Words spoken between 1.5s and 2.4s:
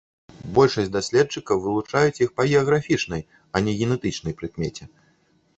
вылучаюць іх